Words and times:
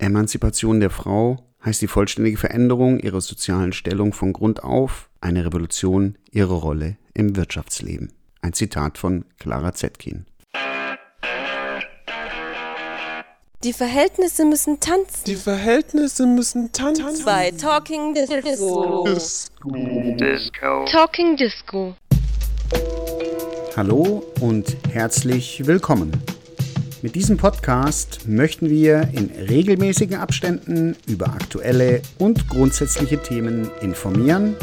Emanzipation 0.00 0.78
der 0.78 0.90
Frau 0.90 1.38
heißt 1.64 1.82
die 1.82 1.88
vollständige 1.88 2.36
Veränderung 2.36 3.00
ihrer 3.00 3.20
sozialen 3.20 3.72
Stellung 3.72 4.12
von 4.12 4.32
Grund 4.32 4.62
auf, 4.62 5.10
eine 5.20 5.44
Revolution 5.44 6.16
ihrer 6.30 6.54
Rolle 6.54 6.96
im 7.14 7.34
Wirtschaftsleben. 7.34 8.12
Ein 8.40 8.52
Zitat 8.52 8.96
von 8.96 9.24
Clara 9.40 9.74
Zetkin. 9.74 10.24
Die 13.64 13.72
Verhältnisse 13.72 14.44
müssen 14.44 14.78
tanzen. 14.78 15.24
Die 15.26 15.34
Verhältnisse 15.34 16.26
müssen 16.26 16.70
tanzen. 16.70 17.24
Bei 17.24 17.50
Talking 17.50 18.14
Disco. 18.14 19.04
Disco. 19.04 20.84
Talking 20.84 21.36
Disco. 21.36 21.96
Hallo 23.76 24.22
und 24.40 24.76
herzlich 24.92 25.66
willkommen. 25.66 26.12
Mit 27.00 27.14
diesem 27.14 27.36
Podcast 27.36 28.26
möchten 28.26 28.68
wir 28.68 29.08
in 29.12 29.30
regelmäßigen 29.48 30.18
Abständen 30.18 30.96
über 31.06 31.28
aktuelle 31.28 32.02
und 32.18 32.48
grundsätzliche 32.48 33.22
Themen 33.22 33.70
informieren. 33.80 34.56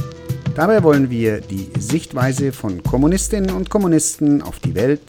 Dabei 0.53 0.83
wollen 0.83 1.09
wir 1.09 1.39
die 1.39 1.69
Sichtweise 1.79 2.51
von 2.51 2.83
Kommunistinnen 2.83 3.51
und 3.51 3.69
Kommunisten 3.69 4.41
auf 4.41 4.59
die 4.59 4.75
Welt 4.75 4.99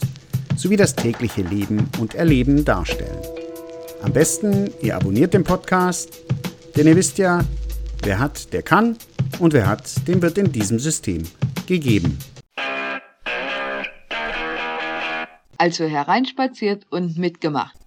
sowie 0.55 0.77
das 0.77 0.95
tägliche 0.95 1.41
Leben 1.41 1.89
und 1.99 2.15
Erleben 2.15 2.63
darstellen. 2.63 3.19
Am 4.01 4.13
besten, 4.13 4.69
ihr 4.81 4.95
abonniert 4.95 5.33
den 5.33 5.43
Podcast, 5.43 6.21
denn 6.77 6.87
ihr 6.87 6.95
wisst 6.95 7.17
ja, 7.17 7.43
wer 8.03 8.19
hat, 8.19 8.53
der 8.53 8.61
kann 8.61 8.95
und 9.39 9.51
wer 9.51 9.67
hat, 9.67 10.07
dem 10.07 10.21
wird 10.21 10.37
in 10.37 10.53
diesem 10.53 10.79
System 10.79 11.23
gegeben. 11.65 12.17
Also 15.57 15.85
hereinspaziert 15.85 16.85
und 16.89 17.17
mitgemacht. 17.17 17.77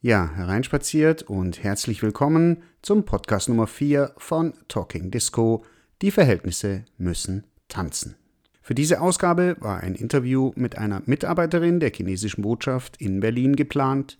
Ja, 0.00 0.30
hereinspaziert 0.34 1.22
und 1.22 1.62
herzlich 1.62 2.02
willkommen 2.02 2.62
zum 2.82 3.04
Podcast 3.04 3.48
Nummer 3.48 3.66
4 3.66 4.14
von 4.16 4.54
Talking 4.68 5.10
Disco. 5.10 5.64
Die 6.00 6.10
Verhältnisse 6.10 6.84
müssen 6.96 7.44
tanzen. 7.68 8.16
Für 8.62 8.74
diese 8.74 9.00
Ausgabe 9.00 9.56
war 9.60 9.80
ein 9.80 9.94
Interview 9.94 10.52
mit 10.54 10.78
einer 10.78 11.02
Mitarbeiterin 11.04 11.80
der 11.80 11.92
chinesischen 11.92 12.42
Botschaft 12.42 12.96
in 12.98 13.20
Berlin 13.20 13.56
geplant, 13.56 14.16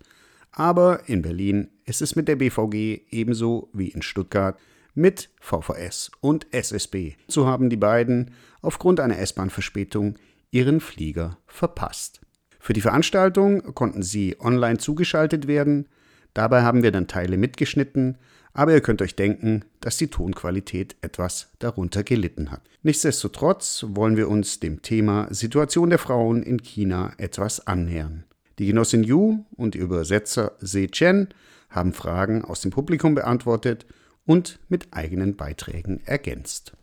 aber 0.51 1.07
in 1.07 1.21
Berlin 1.21 1.69
ist 1.85 2.01
es 2.01 2.15
mit 2.15 2.27
der 2.27 2.35
BVG 2.35 3.01
ebenso 3.09 3.69
wie 3.73 3.87
in 3.87 4.01
Stuttgart 4.01 4.59
mit 4.93 5.29
VVS 5.39 6.11
und 6.19 6.45
SSB. 6.53 7.13
So 7.27 7.47
haben 7.47 7.69
die 7.69 7.77
beiden 7.77 8.31
aufgrund 8.61 8.99
einer 8.99 9.17
S-Bahn-Verspätung 9.17 10.15
ihren 10.51 10.81
Flieger 10.81 11.37
verpasst. 11.47 12.21
Für 12.61 12.73
die 12.73 12.81
Veranstaltung 12.81 13.73
konnten 13.73 14.03
sie 14.03 14.37
online 14.39 14.77
zugeschaltet 14.77 15.47
werden. 15.47 15.87
Dabei 16.35 16.61
haben 16.61 16.83
wir 16.83 16.91
dann 16.91 17.07
Teile 17.07 17.35
mitgeschnitten, 17.35 18.19
aber 18.53 18.71
ihr 18.73 18.81
könnt 18.81 19.01
euch 19.01 19.15
denken, 19.15 19.65
dass 19.79 19.97
die 19.97 20.09
Tonqualität 20.09 20.95
etwas 21.01 21.49
darunter 21.57 22.03
gelitten 22.03 22.51
hat. 22.51 22.61
Nichtsdestotrotz 22.83 23.85
wollen 23.87 24.15
wir 24.15 24.29
uns 24.29 24.59
dem 24.59 24.83
Thema 24.83 25.27
Situation 25.33 25.89
der 25.89 25.97
Frauen 25.97 26.43
in 26.43 26.61
China 26.61 27.13
etwas 27.17 27.65
annähern. 27.65 28.25
Die 28.59 28.67
Genossin 28.67 29.03
Yu 29.03 29.43
und 29.57 29.73
ihr 29.73 29.81
Übersetzer 29.81 30.51
Se 30.59 30.87
Chen 30.87 31.29
haben 31.71 31.93
Fragen 31.93 32.45
aus 32.45 32.61
dem 32.61 32.69
Publikum 32.69 33.15
beantwortet 33.15 33.87
und 34.27 34.59
mit 34.69 34.89
eigenen 34.91 35.35
Beiträgen 35.35 35.99
ergänzt. 36.05 36.73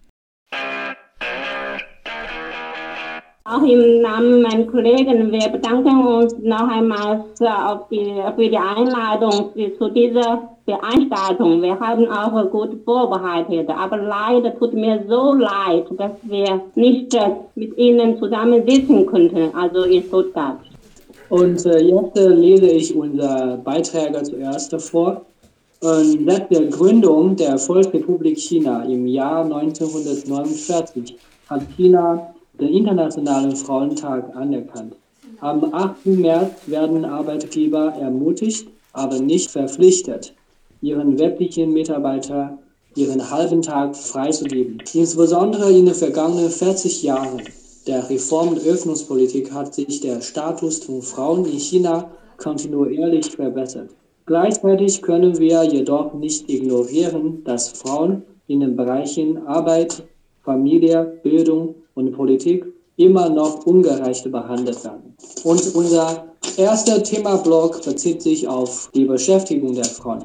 Auch 3.51 3.63
im 3.63 4.03
Namen 4.03 4.43
meiner 4.43 4.65
Kollegen, 4.65 5.33
wir 5.33 5.49
bedanken 5.49 6.07
uns 6.07 6.37
noch 6.43 6.69
einmal 6.69 7.25
für 7.39 8.51
die 8.51 8.59
Einladung 8.59 9.53
zu 9.79 9.89
dieser 9.89 10.51
Veranstaltung. 10.67 11.63
Wir 11.63 11.81
haben 11.81 12.07
auch 12.11 12.51
gut 12.51 12.79
vorbereitet, 12.85 13.71
aber 13.71 13.97
leider 13.97 14.55
tut 14.59 14.75
mir 14.75 15.03
so 15.09 15.33
leid, 15.33 15.87
dass 15.97 16.13
wir 16.25 16.61
nicht 16.75 17.17
mit 17.55 17.79
Ihnen 17.79 18.19
zusammen 18.19 18.69
sitzen 18.69 19.07
konnten, 19.07 19.49
also 19.55 19.85
in 19.85 20.03
Stuttgart. 20.03 20.59
Und 21.31 21.65
äh, 21.65 21.79
jetzt 21.79 22.19
äh, 22.19 22.29
lese 22.29 22.67
ich 22.67 22.95
unser 22.95 23.57
Beiträger 23.65 24.25
zuerst 24.25 24.79
vor. 24.83 25.23
Und 25.81 26.29
seit 26.29 26.51
der 26.51 26.67
Gründung 26.67 27.35
der 27.37 27.57
Volksrepublik 27.57 28.37
China 28.39 28.83
im 28.85 29.07
Jahr 29.07 29.45
1949 29.45 31.17
hat 31.49 31.63
China 31.77 32.35
den 32.61 32.69
Internationalen 32.69 33.55
Frauentag 33.57 34.35
anerkannt. 34.35 34.95
Am 35.41 35.73
8. 35.73 36.07
März 36.07 36.53
werden 36.67 37.05
Arbeitgeber 37.05 37.95
ermutigt, 38.01 38.69
aber 38.93 39.21
nicht 39.21 39.51
verpflichtet, 39.51 40.35
ihren 40.81 41.19
weiblichen 41.19 41.73
Mitarbeiter 41.73 42.59
ihren 42.95 43.31
halben 43.31 43.63
Tag 43.63 43.97
freizugeben. 43.97 44.79
Insbesondere 44.93 45.71
in 45.71 45.87
den 45.87 45.95
vergangenen 45.95 46.51
40 46.51 47.05
Jahren 47.05 47.43
der 47.87 48.11
Reform- 48.11 48.49
und 48.49 48.67
Öffnungspolitik 48.67 49.53
hat 49.53 49.75
sich 49.75 50.01
der 50.01 50.21
Status 50.21 50.83
von 50.85 51.01
Frauen 51.01 51.45
in 51.45 51.59
China 51.59 52.11
kontinuierlich 52.37 53.31
verbessert. 53.31 53.91
Gleichzeitig 54.27 55.01
können 55.01 55.39
wir 55.39 55.63
jedoch 55.63 56.13
nicht 56.15 56.51
ignorieren, 56.51 57.45
dass 57.45 57.69
Frauen 57.69 58.23
in 58.47 58.61
den 58.61 58.77
Bereichen 58.77 59.47
Arbeit, 59.47 60.03
Familie, 60.43 61.21
Bildung 61.23 61.77
und 61.99 62.13
Politik 62.13 62.65
immer 62.97 63.29
noch 63.29 63.67
ungerecht 63.67 64.31
behandelt 64.31 64.83
werden. 64.85 65.15
Und 65.45 65.75
unser 65.75 66.27
erster 66.57 67.03
Themablock 67.03 67.85
bezieht 67.85 68.23
sich 68.23 68.47
auf 68.47 68.91
die 68.95 69.05
Beschäftigung 69.05 69.75
der 69.75 69.85
Frauen. 69.85 70.25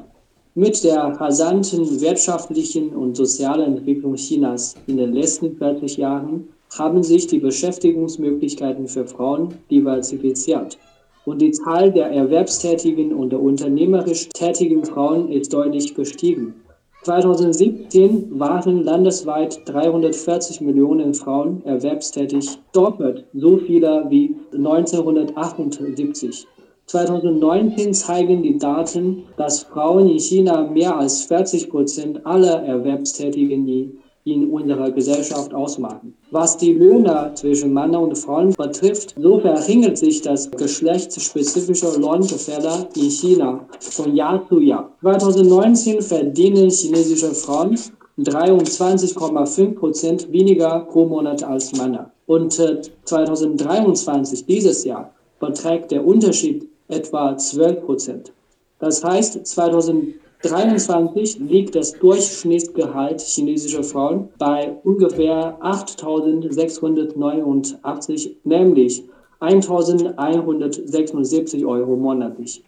Mit 0.54 0.84
der 0.84 0.98
rasanten 0.98 2.00
wirtschaftlichen 2.00 2.94
und 2.94 3.16
sozialen 3.16 3.76
Entwicklung 3.76 4.14
Chinas 4.14 4.76
in 4.86 4.98
den 4.98 5.12
letzten 5.12 5.56
40 5.56 5.96
Jahren 5.96 6.48
haben 6.78 7.02
sich 7.02 7.26
die 7.26 7.40
Beschäftigungsmöglichkeiten 7.40 8.86
für 8.86 9.06
Frauen 9.06 9.54
diversifiziert. 9.68 10.78
Und 11.24 11.40
die 11.42 11.52
Zahl 11.52 11.90
der 11.90 12.10
erwerbstätigen 12.10 13.12
und 13.12 13.34
unternehmerisch 13.34 14.28
tätigen 14.28 14.84
Frauen 14.84 15.28
ist 15.28 15.52
deutlich 15.52 15.94
gestiegen. 15.94 16.54
2017 17.04 18.40
waren 18.40 18.82
landesweit 18.82 19.60
340 19.66 20.62
Millionen 20.62 21.12
Frauen 21.12 21.62
erwerbstätig, 21.66 22.58
doppelt 22.72 23.26
so 23.34 23.58
viele 23.58 24.06
wie 24.08 24.34
1978. 24.52 26.46
2019 26.86 27.92
zeigen 27.92 28.42
die 28.42 28.56
Daten, 28.56 29.24
dass 29.36 29.64
Frauen 29.64 30.08
in 30.08 30.18
China 30.18 30.66
mehr 30.66 30.96
als 30.96 31.24
40 31.24 31.68
Prozent 31.68 32.24
aller 32.24 32.62
Erwerbstätigen 32.62 33.68
in 33.68 33.98
unserer 34.26 34.90
Gesellschaft 34.90 35.52
ausmachen. 35.52 36.14
Was 36.30 36.56
die 36.56 36.72
Löhne 36.72 37.32
zwischen 37.34 37.74
Männern 37.74 38.04
und 38.04 38.18
Frauen 38.18 38.54
betrifft, 38.56 39.14
so 39.18 39.38
verringert 39.38 39.98
sich 39.98 40.22
das 40.22 40.50
geschlechtsspezifische 40.50 41.98
Lohngefälle 42.00 42.88
in 42.96 43.10
China 43.10 43.66
von 43.80 44.16
Jahr 44.16 44.46
zu 44.48 44.60
Jahr. 44.60 44.90
2019 45.02 46.00
verdienen 46.00 46.70
chinesische 46.70 47.34
Frauen 47.34 47.78
23,5 48.18 49.74
Prozent 49.74 50.32
weniger 50.32 50.80
pro 50.80 51.04
Monat 51.04 51.42
als 51.42 51.72
Männer. 51.76 52.10
Und 52.26 52.52
2023, 52.52 54.46
dieses 54.46 54.84
Jahr, 54.84 55.12
beträgt 55.38 55.90
der 55.90 56.06
Unterschied 56.06 56.66
etwa 56.88 57.36
12 57.36 57.84
Prozent. 57.84 58.32
Das 58.78 59.04
heißt, 59.04 59.46
2023 59.46 60.23
2023 60.44 61.38
liegt 61.38 61.74
das 61.74 61.94
Durchschnittsgehalt 61.94 63.22
chinesischer 63.22 63.82
Frauen 63.82 64.28
bei 64.38 64.76
ungefähr 64.84 65.56
8.689, 65.62 68.32
nämlich 68.44 69.04
1.176 69.40 71.66
Euro 71.66 71.96
monatlich, 71.96 72.62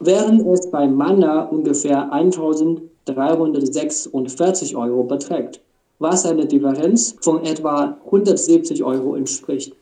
während 0.00 0.44
es 0.48 0.68
bei 0.68 0.88
Männern 0.88 1.50
ungefähr 1.50 2.12
1.346 2.12 4.76
Euro 4.76 5.04
beträgt, 5.04 5.60
was 6.00 6.26
eine 6.26 6.46
Differenz 6.46 7.14
von 7.20 7.44
etwa 7.44 7.98
170 8.04 8.82
Euro 8.82 9.14
entspricht. 9.14 9.76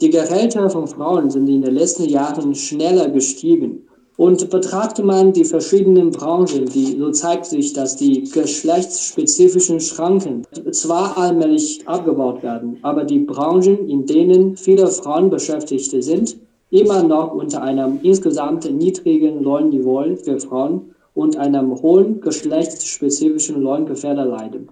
Die 0.00 0.08
Gehälter 0.08 0.70
von 0.70 0.86
Frauen 0.86 1.28
sind 1.28 1.50
in 1.50 1.60
den 1.60 1.74
letzten 1.74 2.08
Jahren 2.08 2.54
schneller 2.54 3.10
gestiegen 3.10 3.87
und 4.18 4.50
betrachtet 4.50 5.04
man 5.04 5.32
die 5.32 5.44
verschiedenen 5.44 6.10
Branchen, 6.10 6.66
die, 6.66 6.98
so 6.98 7.12
zeigt 7.12 7.46
sich, 7.46 7.72
dass 7.72 7.94
die 7.94 8.24
geschlechtsspezifischen 8.24 9.78
Schranken 9.78 10.42
zwar 10.72 11.16
allmählich 11.16 11.86
abgebaut 11.86 12.42
werden, 12.42 12.78
aber 12.82 13.04
die 13.04 13.20
Branchen, 13.20 13.88
in 13.88 14.06
denen 14.06 14.56
viele 14.56 14.88
Frauen 14.88 15.30
Beschäftigte 15.30 16.02
sind, 16.02 16.36
immer 16.70 17.04
noch 17.04 17.32
unter 17.32 17.62
einem 17.62 18.00
insgesamt 18.02 18.68
niedrigen 18.68 19.40
Lohnniveau 19.40 20.16
für 20.16 20.40
Frauen 20.40 20.96
und 21.14 21.36
einem 21.36 21.80
hohen 21.80 22.20
geschlechtsspezifischen 22.20 23.62
Lohngefälle 23.62 24.24
leiden. 24.24 24.68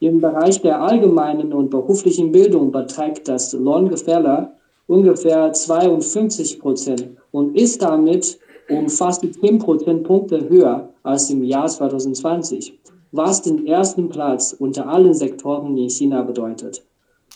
Im 0.00 0.20
Bereich 0.20 0.60
der 0.60 0.82
allgemeinen 0.82 1.54
und 1.54 1.70
beruflichen 1.70 2.32
Bildung 2.32 2.70
beträgt 2.70 3.28
das 3.28 3.54
Lohngefälle 3.54 4.50
ungefähr 4.86 5.54
52 5.54 6.60
Prozent 6.60 7.08
und 7.32 7.56
ist 7.56 7.80
damit 7.80 8.38
um 8.70 8.88
fast 8.88 9.22
10 9.22 9.58
Prozentpunkte 9.58 10.48
höher 10.48 10.88
als 11.02 11.30
im 11.30 11.42
Jahr 11.42 11.66
2020, 11.66 12.78
was 13.12 13.42
den 13.42 13.66
ersten 13.66 14.08
Platz 14.08 14.54
unter 14.58 14.88
allen 14.88 15.14
Sektoren 15.14 15.76
in 15.76 15.90
China 15.90 16.22
bedeutet. 16.22 16.82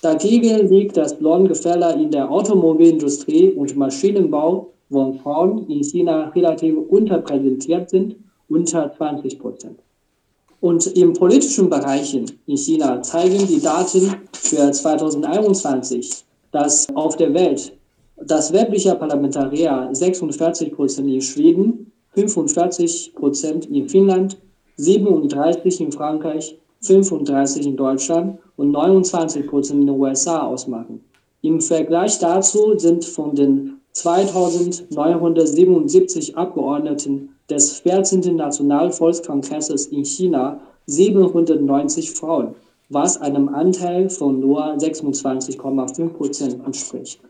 Dagegen 0.02 0.69
liegt 0.69 0.96
das 0.96 1.19
Lohngefälle 1.20 1.94
in 1.94 2.10
der 2.10 2.31
Automobilindustrie 2.31 3.50
und 3.52 3.76
Maschinenbau, 3.76 4.72
wo 4.90 5.12
Frauen 5.14 5.66
in 5.69 5.82
China 5.82 6.28
relativ 6.28 6.76
unterpräsentiert 6.88 7.90
sind, 7.90 8.16
unter 8.48 8.92
20 8.94 9.38
Prozent. 9.38 9.81
Und 10.60 10.86
im 10.96 11.12
politischen 11.12 11.69
Bereich 11.69 12.14
in 12.14 12.56
China 12.56 13.02
zeigen 13.02 13.46
die 13.46 13.60
Daten 13.60 14.14
für 14.32 14.70
2021, 14.70 16.25
dass 16.52 16.88
auf 16.94 17.16
der 17.16 17.34
Welt 17.34 17.72
das 18.16 18.52
weibliche 18.52 18.94
Parlamentarier 18.94 19.88
46 19.93 20.72
Prozent 20.72 21.08
in 21.08 21.20
Schweden, 21.20 21.90
45 22.14 23.14
Prozent 23.14 23.66
in 23.66 23.88
Finnland, 23.88 24.38
37 24.76 25.81
in 25.81 25.90
Frankreich, 25.93 26.58
35 26.81 27.66
in 27.66 27.76
Deutschland 27.76 28.38
und 28.56 28.70
29 28.70 29.46
Prozent 29.46 29.81
in 29.81 29.87
den 29.87 29.99
USA 29.99 30.46
ausmachen. 30.46 31.05
Im 31.43 31.61
Vergleich 31.61 32.19
dazu 32.19 32.78
sind 32.78 33.05
von 33.05 33.34
den 33.34 33.81
2977 33.93 36.34
Abgeordneten 36.37 37.31
des 37.50 37.81
14. 37.81 38.37
Nationalvolkskongresses 38.37 39.88
in 39.88 40.05
China 40.05 40.60
790 40.87 42.12
Frauen, 42.12 42.55
was 42.88 43.20
einem 43.20 43.49
Anteil 43.49 44.08
von 44.08 44.38
nur 44.40 44.64
26,5 44.76 46.08
Prozent 46.10 46.64
entspricht. 46.64 47.20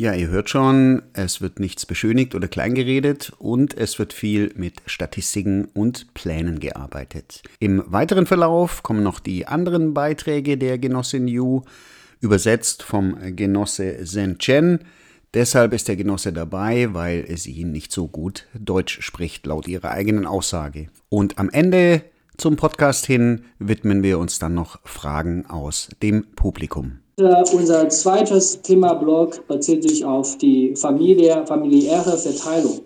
Ja, 0.00 0.14
ihr 0.14 0.28
hört 0.28 0.48
schon, 0.48 1.02
es 1.12 1.40
wird 1.40 1.58
nichts 1.58 1.84
beschönigt 1.84 2.36
oder 2.36 2.46
kleingeredet 2.46 3.32
und 3.40 3.76
es 3.76 3.98
wird 3.98 4.12
viel 4.12 4.52
mit 4.54 4.74
Statistiken 4.86 5.64
und 5.74 6.14
Plänen 6.14 6.60
gearbeitet. 6.60 7.42
Im 7.58 7.82
weiteren 7.84 8.24
Verlauf 8.24 8.84
kommen 8.84 9.02
noch 9.02 9.18
die 9.18 9.48
anderen 9.48 9.94
Beiträge 9.94 10.56
der 10.56 10.78
Genossin 10.78 11.26
Yu, 11.26 11.62
übersetzt 12.20 12.84
vom 12.84 13.16
Genosse 13.34 14.04
Zen 14.04 14.38
Chen. 14.38 14.84
Deshalb 15.34 15.72
ist 15.72 15.88
der 15.88 15.96
Genosse 15.96 16.32
dabei, 16.32 16.94
weil 16.94 17.36
sie 17.36 17.64
nicht 17.64 17.90
so 17.90 18.06
gut 18.06 18.46
Deutsch 18.54 19.00
spricht, 19.02 19.46
laut 19.46 19.66
ihrer 19.66 19.90
eigenen 19.90 20.26
Aussage. 20.26 20.90
Und 21.08 21.38
am 21.38 21.50
Ende 21.50 22.04
zum 22.36 22.54
Podcast 22.54 23.04
hin 23.04 23.46
widmen 23.58 24.04
wir 24.04 24.20
uns 24.20 24.38
dann 24.38 24.54
noch 24.54 24.78
Fragen 24.84 25.46
aus 25.46 25.88
dem 26.00 26.22
Publikum. 26.36 27.00
Unser 27.20 27.88
zweites 27.88 28.62
Thema-Blog 28.62 29.44
bezieht 29.48 29.82
sich 29.82 30.04
auf 30.04 30.38
die 30.38 30.76
Familie, 30.76 31.44
familiäre 31.46 32.16
Verteilung, 32.16 32.78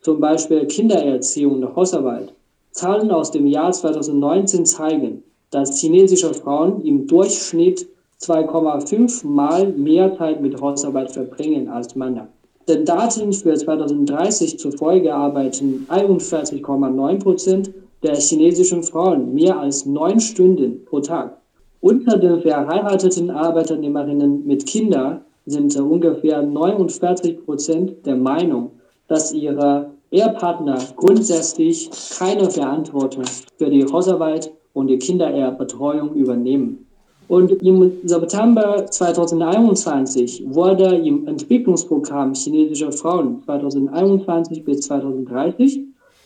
zum 0.00 0.20
Beispiel 0.20 0.64
Kindererziehung 0.64 1.56
und 1.62 1.76
Hausarbeit. 1.76 2.32
Zahlen 2.70 3.10
aus 3.10 3.30
dem 3.30 3.46
Jahr 3.46 3.72
2019 3.72 4.64
zeigen, 4.64 5.22
dass 5.50 5.78
chinesische 5.78 6.32
Frauen 6.32 6.80
im 6.80 7.06
Durchschnitt 7.06 7.86
2,5 8.22 9.26
Mal 9.26 9.66
mehr 9.74 10.16
Zeit 10.16 10.40
mit 10.40 10.58
Hausarbeit 10.58 11.12
verbringen 11.12 11.68
als 11.68 11.94
Männer. 11.94 12.28
Den 12.66 12.86
Daten 12.86 13.34
für 13.34 13.54
2030 13.54 14.58
zufolge 14.58 15.14
arbeiten 15.14 15.86
41,9 15.90 17.22
Prozent 17.22 17.70
der 18.02 18.16
chinesischen 18.16 18.82
Frauen 18.82 19.34
mehr 19.34 19.58
als 19.58 19.84
neun 19.84 20.20
Stunden 20.20 20.86
pro 20.86 21.00
Tag. 21.00 21.43
Unter 21.84 22.16
den 22.16 22.40
verheirateten 22.40 23.30
Arbeitnehmerinnen 23.30 24.46
mit 24.46 24.64
Kindern 24.64 25.20
sind 25.44 25.76
ungefähr 25.76 26.40
49 26.40 27.44
Prozent 27.44 28.06
der 28.06 28.16
Meinung, 28.16 28.70
dass 29.06 29.34
ihre 29.34 29.90
Ehepartner 30.10 30.78
grundsätzlich 30.96 31.90
keine 32.18 32.48
Verantwortung 32.48 33.24
für 33.58 33.68
die 33.68 33.84
Hausarbeit 33.84 34.50
und 34.72 34.86
die 34.86 34.96
Kinderbetreuung 34.96 36.14
übernehmen. 36.14 36.86
Und 37.28 37.52
im 37.62 37.92
September 38.02 38.86
2021 38.86 40.42
wurde 40.46 40.86
im 40.86 41.28
Entwicklungsprogramm 41.28 42.32
chinesischer 42.32 42.92
Frauen 42.92 43.42
2021 43.44 44.64
bis 44.64 44.80
2030, 44.86 45.82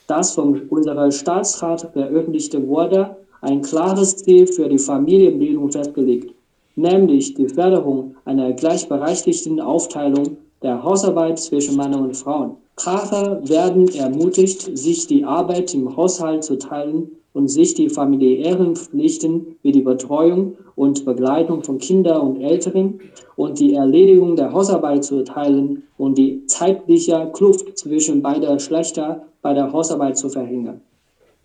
das 0.06 0.34
von 0.34 0.60
unserer 0.68 1.10
Staatsrat 1.10 1.80
veröffentlicht 1.92 2.54
wurde, 2.64 3.16
ein 3.40 3.62
klares 3.62 4.16
Ziel 4.16 4.46
für 4.46 4.68
die 4.68 4.78
Familienbildung 4.78 5.70
festgelegt, 5.70 6.34
nämlich 6.76 7.34
die 7.34 7.48
Förderung 7.48 8.16
einer 8.24 8.52
gleichberechtigten 8.52 9.60
Aufteilung 9.60 10.38
der 10.62 10.82
Hausarbeit 10.82 11.38
zwischen 11.38 11.76
Männern 11.76 12.04
und 12.04 12.16
Frauen. 12.16 12.56
Paare 12.76 13.40
werden 13.48 13.88
ermutigt, 13.88 14.76
sich 14.76 15.06
die 15.06 15.24
Arbeit 15.24 15.74
im 15.74 15.96
Haushalt 15.96 16.44
zu 16.44 16.58
teilen 16.58 17.10
und 17.32 17.48
sich 17.48 17.74
die 17.74 17.88
familiären 17.88 18.76
Pflichten 18.76 19.56
wie 19.62 19.72
die 19.72 19.82
Betreuung 19.82 20.56
und 20.76 21.04
Begleitung 21.04 21.62
von 21.62 21.78
Kindern 21.78 22.20
und 22.20 22.40
Älteren 22.40 23.00
und 23.36 23.58
die 23.58 23.74
Erledigung 23.74 24.36
der 24.36 24.52
Hausarbeit 24.52 25.04
zu 25.04 25.22
teilen 25.24 25.84
und 25.96 26.18
die 26.18 26.46
zeitliche 26.46 27.30
Kluft 27.32 27.76
zwischen 27.78 28.22
beider 28.22 28.54
Geschlechter 28.54 29.24
bei 29.42 29.54
der 29.54 29.72
Hausarbeit 29.72 30.16
zu 30.16 30.28
verhindern. 30.28 30.80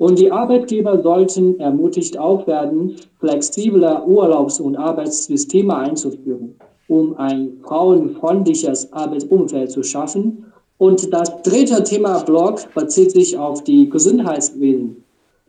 Und 0.04 0.20
die 0.20 0.34
Arbeitgeber 0.34 1.02
sollten 1.02 1.58
ermutigt 1.62 2.18
auch 2.18 2.46
werden, 2.46 2.98
flexible 3.22 4.02
Urlaubs- 4.06 4.60
und 4.60 4.76
Arbeitssysteme 4.76 5.78
einzuführen, 5.78 6.56
um 6.90 7.16
ein 7.16 7.62
frauenfreundliches 7.64 8.92
Arbeitsumfeld 8.92 9.72
zu 9.72 9.82
schaffen. 9.82 10.52
Und 10.78 11.14
das 11.14 11.42
dritte 11.44 11.82
Thema-Blog 11.86 12.74
bezieht 12.76 13.12
sich 13.12 13.38
auf 13.38 13.64
die 13.64 13.90
Gesundheitswesen. 13.90 15.06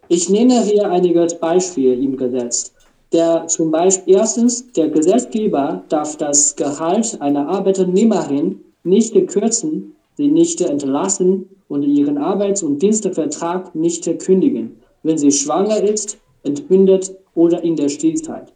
Ich 0.06 0.30
nenne 0.30 0.62
hier 0.62 0.88
einige 0.88 1.26
Beispiele 1.40 1.94
im 1.94 2.16
Gesetz. 2.16 2.72
Der 3.12 3.48
zum 3.48 3.72
Beispiel 3.72 4.14
erstens, 4.14 4.70
der 4.70 4.88
Gesetzgeber 4.88 5.82
darf 5.88 6.16
das 6.16 6.54
Gehalt 6.54 7.20
einer 7.20 7.48
Arbeitnehmerin 7.48 8.60
nicht 8.84 9.14
kürzen, 9.26 9.96
sie 10.16 10.28
nicht 10.28 10.60
entlassen 10.60 11.48
und 11.68 11.82
ihren 11.82 12.18
Arbeits- 12.18 12.62
und 12.62 12.80
Dienstvertrag 12.80 13.74
nicht 13.74 14.04
kündigen, 14.20 14.76
wenn 15.02 15.18
sie 15.18 15.32
schwanger 15.32 15.82
ist, 15.82 16.18
entbindet 16.42 17.14
oder 17.34 17.62
in 17.62 17.76
der 17.76 17.88
Stillzeit. 17.88 18.52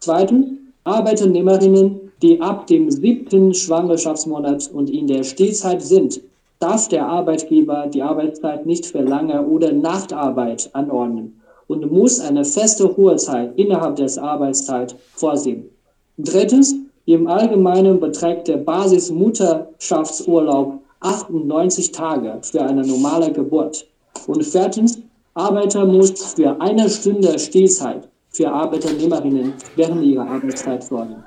Zweitens, 0.00 0.46
Arbeitnehmerinnen, 0.84 2.12
die 2.22 2.40
ab 2.40 2.66
dem 2.66 2.90
siebten 2.90 3.54
Schwangerschaftsmonat 3.54 4.70
und 4.72 4.90
in 4.90 5.06
der 5.06 5.22
Stillzeit 5.24 5.82
sind, 5.82 6.20
darf 6.58 6.88
der 6.88 7.06
Arbeitgeber 7.06 7.86
die 7.92 8.02
Arbeitszeit 8.02 8.66
nicht 8.66 8.86
für 8.86 9.02
lange 9.02 9.46
oder 9.46 9.72
Nachtarbeit 9.72 10.70
anordnen 10.72 11.40
und 11.66 11.90
muss 11.90 12.20
eine 12.20 12.44
feste 12.44 12.84
Ruhezeit 12.84 13.58
innerhalb 13.58 13.96
des 13.96 14.18
Arbeitszeit 14.18 14.94
vorsehen. 15.14 15.68
Drittens, 16.18 16.76
im 17.06 17.26
Allgemeinen 17.26 17.98
beträgt 18.00 18.48
der 18.48 18.58
Basismutterschaftsurlaub 18.58 20.78
98 21.04 21.92
Tage 21.92 22.38
für 22.42 22.62
eine 22.62 22.86
normale 22.86 23.30
Geburt. 23.30 23.86
Und 24.26 24.42
viertens, 24.42 24.98
Arbeiter 25.34 25.84
muss 25.84 26.34
für 26.34 26.60
eine 26.60 26.88
Stunde 26.88 27.38
Stillzeit 27.38 28.08
für 28.30 28.50
Arbeitnehmerinnen 28.50 29.52
während 29.76 30.02
ihrer 30.02 30.26
Arbeitszeit 30.26 30.82
sorgen. 30.82 31.22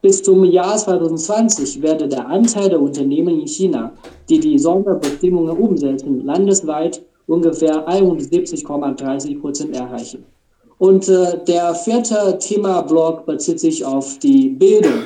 Bis 0.00 0.22
zum 0.22 0.44
Jahr 0.44 0.76
2020 0.76 1.82
werde 1.82 2.06
der 2.06 2.28
Anteil 2.28 2.68
der 2.68 2.80
Unternehmen 2.80 3.40
in 3.40 3.46
China, 3.46 3.92
die 4.28 4.38
die 4.38 4.58
Sonderbestimmungen 4.58 5.56
umsetzen, 5.56 6.24
landesweit 6.24 7.02
ungefähr 7.26 7.88
71,30 7.88 9.40
Prozent 9.40 9.74
erreichen. 9.74 10.24
Und 10.78 11.08
äh, 11.08 11.42
der 11.46 11.74
vierte 11.74 12.38
Thema-Block 12.38 13.26
bezieht 13.26 13.58
sich 13.58 13.84
auf 13.84 14.18
die 14.18 14.50
Bildung. 14.50 15.04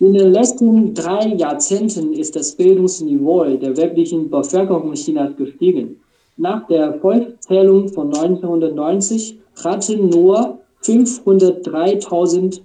In 0.00 0.14
den 0.14 0.32
letzten 0.32 0.94
drei 0.94 1.34
Jahrzehnten 1.34 2.12
ist 2.12 2.36
das 2.36 2.52
Bildungsniveau 2.52 3.56
der 3.56 3.76
weiblichen 3.76 4.30
Bevölkerung 4.30 4.92
Chinas 4.92 5.34
gestiegen. 5.36 6.00
Nach 6.36 6.68
der 6.68 7.00
Volkszählung 7.00 7.88
von 7.88 8.14
1990 8.14 9.40
hatten 9.64 10.08
nur 10.08 10.60
503.000 10.84 12.60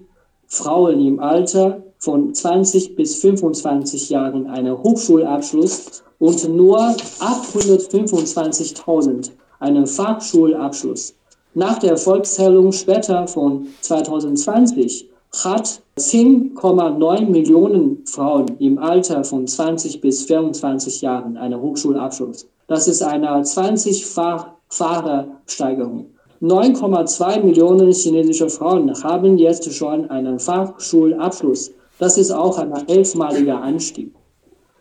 Frauen 0.45 1.03
im 1.03 1.19
Alter 1.19 1.81
von 1.97 2.35
20 2.35 2.95
bis 2.95 3.15
25 3.15 4.11
Jahren 4.11 4.45
einen 4.45 4.77
Hochschulabschluss 4.77 6.03
und 6.19 6.55
nur 6.55 6.77
825.000 6.77 9.31
einen 9.59 9.87
Fachschulabschluss. 9.87 11.15
Nach 11.55 11.79
der 11.79 11.97
Volkszählung 11.97 12.71
später 12.71 13.25
von 13.25 13.69
2020 13.81 15.09
hat 15.33 15.81
10,9 15.97 17.25
Millionen 17.25 18.05
Frauen 18.05 18.45
im 18.59 18.77
Alter 18.77 19.23
von 19.23 19.47
20 19.47 19.99
bis 20.01 20.23
24 20.25 21.01
Jahren 21.01 21.37
einen 21.37 21.59
Hochschulabschluss. 21.59 22.47
Das 22.67 22.87
ist 22.87 23.01
eine 23.01 23.27
20-fache 23.41 25.25
Steigerung. 25.47 26.05
9,2 26.41 27.43
Millionen 27.43 27.91
chinesische 27.91 28.49
Frauen 28.49 28.93
haben 29.03 29.37
jetzt 29.37 29.71
schon 29.73 30.09
einen 30.09 30.39
Fachschulabschluss. 30.39 31.71
Das 31.99 32.17
ist 32.17 32.31
auch 32.31 32.57
ein 32.57 32.87
elfmaliger 32.87 33.61
Anstieg. 33.61 34.13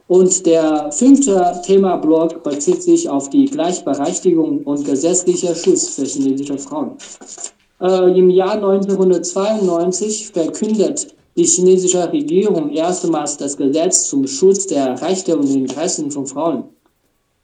Und 0.09 0.44
der 0.44 0.90
fünfte 0.92 1.61
Themablock 1.64 2.42
bezieht 2.42 2.82
sich 2.82 3.09
auf 3.09 3.30
die 3.30 3.47
Gleichberechtigung 3.47 4.62
und 4.64 4.85
gesetzlicher 4.85 5.54
Schutz 5.54 5.88
für 5.88 6.04
chinesische 6.04 6.59
Frauen. 6.59 6.97
Äh, 7.83 8.17
Im 8.17 8.31
Jahr 8.31 8.55
1992 8.55 10.29
verkündet 10.29 11.17
die 11.37 11.45
chinesische 11.45 12.12
Regierung 12.12 12.71
erstmals 12.71 13.37
das 13.39 13.57
Gesetz 13.57 14.09
zum 14.09 14.27
Schutz 14.29 14.69
der 14.69 15.03
Rechte 15.03 15.37
und 15.37 15.51
Interessen 15.51 16.11
von 16.12 16.27
Frauen, 16.27 16.65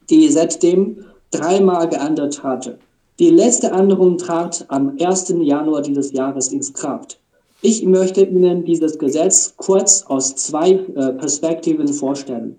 die 0.09 0.29
seitdem 0.29 1.05
dreimal 1.33 1.89
geändert 1.89 2.45
hatte. 2.45 2.79
Die 3.19 3.31
letzte 3.31 3.69
Änderung 3.69 4.17
trat 4.17 4.65
am 4.69 4.97
1. 5.01 5.35
Januar 5.41 5.83
dieses 5.83 6.13
Jahres 6.13 6.53
ins 6.53 6.73
Kraft. 6.73 7.19
Ich 7.61 7.85
möchte 7.85 8.23
Ihnen 8.23 8.65
dieses 8.65 8.97
Gesetz 8.97 9.55
kurz 9.57 10.05
aus 10.07 10.37
zwei 10.37 10.71
äh, 10.71 11.13
Perspektiven 11.15 11.89
vorstellen. 11.89 12.57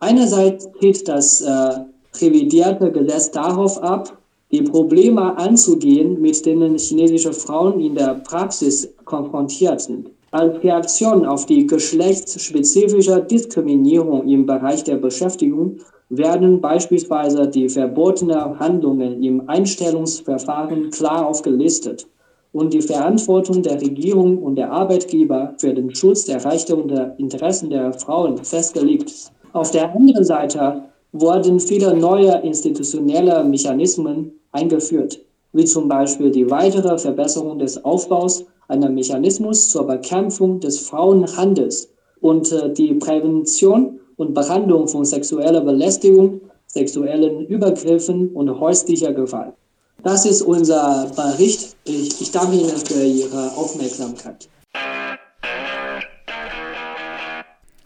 Einerseits 0.00 0.68
zielt 0.80 1.06
das 1.06 1.40
äh, 1.42 1.84
revidierte 2.20 2.90
Gesetz 2.90 3.30
darauf 3.30 3.80
ab, 3.80 4.18
die 4.52 4.62
Probleme 4.62 5.36
anzugehen, 5.38 6.20
mit 6.20 6.44
denen 6.44 6.76
chinesische 6.76 7.32
Frauen 7.32 7.80
in 7.80 7.94
der 7.94 8.20
Praxis 8.22 8.94
konfrontiert 9.04 9.80
sind. 9.80 10.10
Als 10.30 10.62
Reaktion 10.62 11.26
auf 11.26 11.46
die 11.46 11.66
geschlechtsspezifische 11.66 13.20
Diskriminierung 13.22 14.28
im 14.28 14.46
Bereich 14.46 14.84
der 14.84 14.96
Beschäftigung 14.96 15.78
werden 16.10 16.60
beispielsweise 16.60 17.48
die 17.48 17.68
verbotenen 17.68 18.58
Handlungen 18.58 19.22
im 19.22 19.48
Einstellungsverfahren 19.48 20.90
klar 20.90 21.26
aufgelistet 21.26 22.06
und 22.52 22.74
die 22.74 22.82
Verantwortung 22.82 23.62
der 23.62 23.80
Regierung 23.80 24.38
und 24.38 24.56
der 24.56 24.70
Arbeitgeber 24.70 25.54
für 25.56 25.72
den 25.72 25.94
Schutz 25.94 26.26
der 26.26 26.44
Rechte 26.44 26.76
und 26.76 26.90
der 26.90 27.14
Interessen 27.18 27.70
der 27.70 27.94
Frauen 27.94 28.36
festgelegt. 28.44 29.32
Auf 29.54 29.70
der 29.70 29.94
anderen 29.94 30.24
Seite 30.24 30.82
wurden 31.12 31.60
viele 31.60 31.94
neue 31.96 32.40
institutionelle 32.42 33.44
Mechanismen 33.44 34.32
eingeführt, 34.52 35.20
wie 35.52 35.64
zum 35.64 35.88
Beispiel 35.88 36.30
die 36.30 36.50
weitere 36.50 36.96
Verbesserung 36.98 37.58
des 37.58 37.84
Aufbaus 37.84 38.44
einer 38.68 38.88
Mechanismus 38.88 39.68
zur 39.68 39.86
Bekämpfung 39.86 40.60
des 40.60 40.78
Frauenhandels 40.80 41.88
und 42.20 42.52
äh, 42.52 42.72
die 42.72 42.94
Prävention 42.94 44.00
und 44.16 44.34
Behandlung 44.34 44.88
von 44.88 45.04
sexueller 45.04 45.60
Belästigung, 45.60 46.40
sexuellen 46.66 47.46
Übergriffen 47.46 48.28
und 48.30 48.60
häuslicher 48.60 49.12
Gewalt. 49.12 49.54
Das 50.02 50.24
ist 50.24 50.42
unser 50.42 51.10
Bericht. 51.14 51.76
Ich, 51.84 52.20
ich 52.20 52.30
danke 52.30 52.56
Ihnen 52.56 52.70
für 52.70 53.04
Ihre 53.04 53.56
Aufmerksamkeit. 53.56 54.48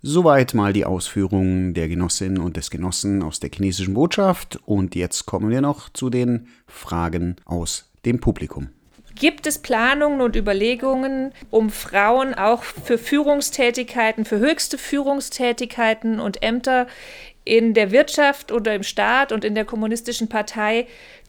Soweit 0.09 0.55
mal 0.55 0.73
die 0.73 0.85
Ausführungen 0.85 1.75
der 1.75 1.89
Genossin 1.89 2.39
und 2.39 2.57
des 2.57 2.71
Genossen 2.71 3.25
aus 3.25 3.41
der 3.41 3.51
chinesischen 3.53 3.95
Botschaft. 3.95 4.57
Und 4.65 4.95
jetzt 4.95 5.27
kommen 5.27 5.51
wir 5.51 5.61
noch 5.61 5.89
zu 5.89 6.11
den 6.11 6.47
Fragen 6.69 7.35
aus 7.45 7.91
dem 8.05 8.21
Publikum. 8.21 8.69
Gibt 9.17 9.49
es 9.49 9.59
Planungen 9.59 10.21
und 10.21 10.37
Überlegungen, 10.37 11.33
um 11.51 11.71
Frauen 11.71 12.35
auch 12.35 12.63
für 12.63 12.99
Führungstätigkeiten, 12.99 14.25
für 14.25 14.39
höchste 14.39 14.79
Führungstätigkeiten 14.79 16.21
und 16.21 16.41
Ämter 16.41 16.87
in 17.45 17.75
der 17.75 17.91
Wirtschaft 17.91 18.53
oder 18.53 18.77
im 18.77 18.85
Staat 18.85 19.33
und 19.33 19.45
in 19.45 19.57
der 19.57 19.65
kommunistischen 19.65 20.29
Partei 20.29 20.87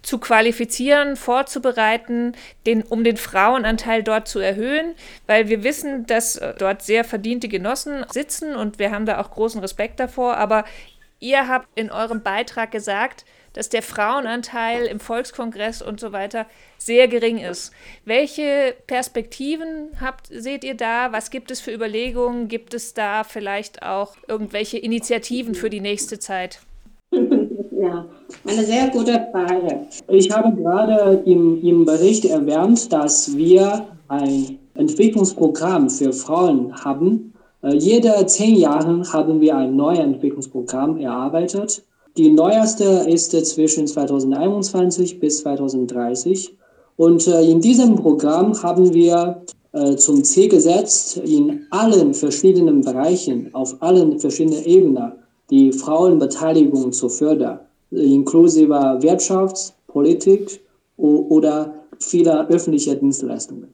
zu 0.07 0.19
qualifizieren, 0.19 1.17
vorzubereiten, 1.17 2.31
den, 2.65 2.81
um 2.81 3.03
den 3.03 3.17
Frauenanteil 3.17 4.03
dort 4.03 4.29
zu 4.29 4.39
erhöhen, 4.39 4.95
weil 5.25 5.49
wir 5.49 5.65
wissen, 5.65 6.05
dass 6.05 6.37
äh, 6.37 6.53
dort 6.57 6.81
sehr 6.81 7.03
verdiente 7.03 7.49
Genossen 7.49 8.05
sitzen 8.09 8.55
und 8.55 8.79
wir 8.79 8.91
haben 8.91 9.05
da 9.05 9.19
auch 9.19 9.31
großen 9.31 9.59
Respekt 9.59 9.99
davor. 9.99 10.37
Aber 10.37 10.63
ihr 11.19 11.49
habt 11.49 11.67
in 11.75 11.91
eurem 11.91 12.23
Beitrag 12.23 12.71
gesagt, 12.71 13.25
dass 13.51 13.67
der 13.67 13.81
Frauenanteil 13.81 14.85
im 14.85 15.01
Volkskongress 15.01 15.81
und 15.81 15.99
so 15.99 16.13
weiter 16.13 16.45
sehr 16.77 17.09
gering 17.09 17.39
ist. 17.39 17.73
Welche 18.05 18.77
Perspektiven 18.87 19.89
habt, 19.99 20.27
seht 20.27 20.63
ihr 20.63 20.75
da? 20.75 21.11
Was 21.11 21.31
gibt 21.31 21.51
es 21.51 21.59
für 21.59 21.73
Überlegungen? 21.73 22.47
Gibt 22.47 22.73
es 22.73 22.93
da 22.93 23.25
vielleicht 23.25 23.83
auch 23.83 24.15
irgendwelche 24.29 24.77
Initiativen 24.77 25.53
für 25.53 25.69
die 25.69 25.81
nächste 25.81 26.17
Zeit? 26.17 26.61
Ja, 27.79 28.05
eine 28.43 28.65
sehr 28.65 28.87
gute 28.89 29.27
Frage. 29.31 29.85
Ich 30.07 30.31
habe 30.31 30.55
gerade 30.55 31.21
im, 31.25 31.61
im 31.61 31.85
Bericht 31.85 32.25
erwähnt, 32.25 32.91
dass 32.91 33.37
wir 33.37 33.85
ein 34.07 34.57
Entwicklungsprogramm 34.73 35.87
für 35.89 36.11
Frauen 36.11 36.73
haben. 36.83 37.33
Äh, 37.61 37.75
jede 37.75 38.25
zehn 38.25 38.55
Jahre 38.55 39.03
haben 39.13 39.41
wir 39.41 39.57
ein 39.57 39.75
neues 39.75 39.99
Entwicklungsprogramm 39.99 40.97
erarbeitet. 40.97 41.83
Die 42.17 42.31
neueste 42.31 43.05
ist 43.07 43.31
zwischen 43.45 43.85
2021 43.85 45.19
bis 45.19 45.41
2030. 45.41 46.57
Und 46.95 47.27
äh, 47.27 47.43
in 47.43 47.61
diesem 47.61 47.95
Programm 47.95 48.59
haben 48.63 48.91
wir 48.91 49.43
äh, 49.73 49.95
zum 49.97 50.23
Ziel 50.23 50.49
gesetzt, 50.49 51.17
in 51.17 51.67
allen 51.69 52.15
verschiedenen 52.15 52.81
Bereichen, 52.81 53.53
auf 53.53 53.75
allen 53.81 54.19
verschiedenen 54.19 54.63
Ebenen, 54.65 55.11
die 55.51 55.71
Frauenbeteiligung 55.71 56.91
zu 56.91 57.07
fördern 57.07 57.59
inklusive 57.91 58.99
Wirtschafts-, 59.01 59.73
Politik 59.87 60.61
oder 60.97 61.73
vieler 61.99 62.47
öffentlicher 62.49 62.95
Dienstleistungen. 62.95 63.73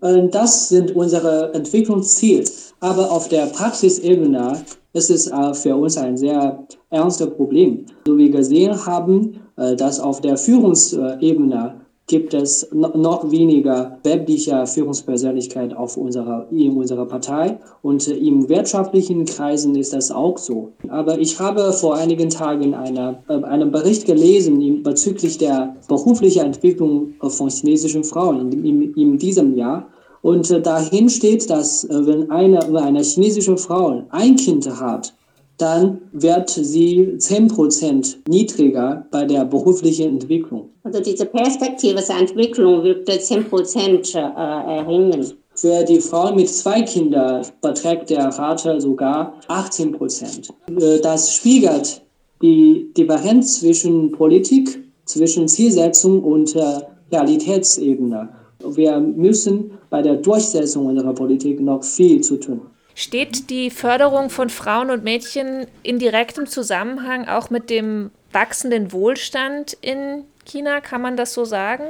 Das 0.00 0.68
sind 0.68 0.96
unsere 0.96 1.54
Entwicklungsziele. 1.54 2.44
Aber 2.80 3.10
auf 3.12 3.28
der 3.28 3.46
Praxisebene 3.46 4.64
ist 4.92 5.10
es 5.10 5.28
äh, 5.28 5.54
für 5.54 5.76
uns 5.76 5.96
ein 5.96 6.16
sehr 6.16 6.66
ernstes 6.90 7.30
Problem. 7.30 7.86
So 8.06 8.18
wie 8.18 8.24
wir 8.24 8.30
gesehen 8.38 8.84
haben, 8.84 9.40
äh, 9.56 9.76
dass 9.76 10.00
auf 10.00 10.20
der 10.20 10.36
Führungsebene 10.36 11.81
gibt 12.06 12.34
es 12.34 12.68
noch 12.72 13.30
weniger 13.30 13.98
weibliche 14.04 14.66
Führungspersönlichkeit 14.66 15.74
auf 15.76 15.96
unserer, 15.96 16.46
in 16.50 16.76
unserer 16.76 17.06
Partei 17.06 17.58
und 17.82 18.06
im 18.08 18.48
wirtschaftlichen 18.48 19.24
Kreisen 19.24 19.74
ist 19.76 19.92
das 19.92 20.10
auch 20.10 20.36
so. 20.36 20.72
Aber 20.88 21.18
ich 21.18 21.38
habe 21.38 21.72
vor 21.72 21.96
einigen 21.96 22.28
Tagen 22.28 22.74
eine, 22.74 23.18
äh, 23.28 23.42
einen 23.44 23.70
Bericht 23.70 24.04
gelesen 24.04 24.82
bezüglich 24.82 25.38
der 25.38 25.76
beruflichen 25.88 26.44
Entwicklung 26.44 27.14
von 27.20 27.48
chinesischen 27.48 28.04
Frauen 28.04 28.52
in, 28.52 28.64
in, 28.64 28.94
in 28.94 29.18
diesem 29.18 29.56
Jahr. 29.56 29.86
Und 30.22 30.50
äh, 30.50 30.60
dahin 30.60 31.08
steht, 31.08 31.48
dass 31.50 31.84
äh, 31.84 32.06
wenn 32.06 32.30
eine, 32.30 32.60
wenn 32.68 32.84
eine 32.84 33.02
chinesische 33.02 33.56
Frau 33.56 34.02
ein 34.10 34.36
Kind 34.36 34.68
hat, 34.80 35.14
dann 35.62 36.00
wird 36.12 36.50
sie 36.50 37.14
10% 37.18 38.16
niedriger 38.28 39.06
bei 39.12 39.24
der 39.24 39.44
beruflichen 39.44 40.08
Entwicklung. 40.08 40.70
Also 40.82 41.00
diese 41.00 41.26
Perspektive 41.26 42.02
der 42.02 42.18
Entwicklung 42.18 42.82
wird 42.82 43.08
10% 43.08 44.16
äh, 44.16 44.18
erringen. 44.18 45.32
Für 45.54 45.84
die 45.84 46.00
Frauen 46.00 46.34
mit 46.36 46.48
zwei 46.48 46.82
Kindern 46.82 47.46
beträgt 47.60 48.10
der 48.10 48.26
Rate 48.26 48.80
sogar 48.80 49.34
18% 49.48 50.50
äh, 50.80 51.00
Das 51.00 51.32
spiegelt 51.32 52.02
die 52.40 52.90
Differenz 52.96 53.60
zwischen 53.60 54.10
Politik, 54.10 54.82
zwischen 55.04 55.46
Zielsetzung 55.46 56.24
und 56.24 56.56
äh, 56.56 56.80
Realitätsebene. 57.12 58.30
Wir 58.64 58.98
müssen 58.98 59.78
bei 59.90 60.02
der 60.02 60.16
Durchsetzung 60.16 60.86
unserer 60.86 61.12
Politik 61.12 61.60
noch 61.60 61.84
viel 61.84 62.20
zu 62.20 62.36
tun. 62.38 62.62
Steht 62.94 63.50
die 63.50 63.70
Förderung 63.70 64.28
von 64.28 64.50
Frauen 64.50 64.90
und 64.90 65.02
Mädchen 65.02 65.66
in 65.82 65.98
direktem 65.98 66.46
Zusammenhang 66.46 67.26
auch 67.26 67.50
mit 67.50 67.70
dem 67.70 68.10
wachsenden 68.32 68.92
Wohlstand 68.92 69.76
in 69.80 70.24
China? 70.44 70.80
Kann 70.80 71.00
man 71.02 71.16
das 71.16 71.32
so 71.32 71.44
sagen? 71.44 71.84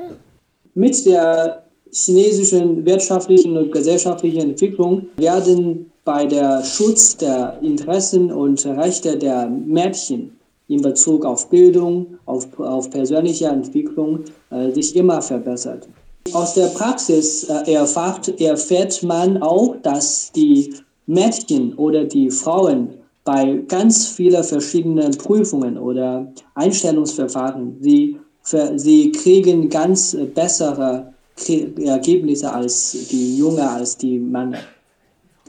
Mit 0.74 1.04
der 1.06 1.64
chinesischen 1.92 2.84
wirtschaftlichen 2.86 3.56
und 3.56 3.72
gesellschaftlichen 3.72 4.40
Entwicklung 4.40 5.06
werden 5.16 5.92
bei 6.04 6.26
der 6.26 6.64
Schutz 6.64 7.16
der 7.16 7.58
Interessen 7.62 8.32
und 8.32 8.64
Rechte 8.64 9.16
der 9.16 9.46
Mädchen 9.46 10.36
in 10.68 10.82
Bezug 10.82 11.24
auf 11.24 11.48
Bildung, 11.50 12.18
auf, 12.26 12.46
auf 12.58 12.90
persönliche 12.90 13.46
Entwicklung 13.46 14.20
äh, 14.50 14.70
sich 14.72 14.96
immer 14.96 15.20
verbessert. 15.20 15.86
Aus 16.32 16.54
der 16.54 16.68
Praxis 16.68 17.44
äh, 17.44 17.72
erfahrt, 17.72 18.40
erfährt 18.40 19.02
man 19.02 19.42
auch, 19.42 19.76
dass 19.82 20.32
die 20.32 20.72
Mädchen 21.06 21.74
oder 21.74 22.04
die 22.04 22.30
Frauen 22.30 22.94
bei 23.24 23.62
ganz 23.68 24.06
vielen 24.08 24.42
verschiedenen 24.42 25.12
Prüfungen 25.12 25.78
oder 25.78 26.32
Einstellungsverfahren, 26.54 27.76
sie, 27.80 28.18
sie 28.76 29.12
kriegen 29.12 29.68
ganz 29.68 30.16
bessere 30.34 31.12
Ergebnisse 31.84 32.52
als 32.52 33.08
die 33.10 33.38
Junge, 33.38 33.68
als 33.68 33.96
die 33.96 34.18
Männer. 34.18 34.58